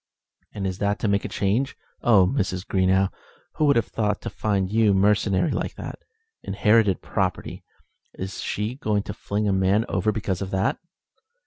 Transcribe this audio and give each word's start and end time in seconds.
"And 0.51 0.65
is 0.65 0.79
that 0.79 0.97
to 0.97 1.07
make 1.07 1.25
a 1.25 1.29
change? 1.29 1.77
Oh! 2.01 2.25
Mrs. 2.25 2.65
Greenow, 2.65 3.09
who 3.57 3.65
would 3.65 3.75
have 3.75 3.85
thought 3.85 4.19
to 4.21 4.31
find 4.31 4.67
you 4.71 4.95
mercenary 4.95 5.51
like 5.51 5.75
that? 5.75 5.99
Inherited 6.41 7.03
property! 7.03 7.63
Is 8.15 8.41
she 8.41 8.73
going 8.73 9.03
to 9.03 9.13
fling 9.13 9.47
a 9.47 9.53
man 9.53 9.85
over 9.87 10.11
because 10.11 10.41
of 10.41 10.49
that?" 10.49 10.79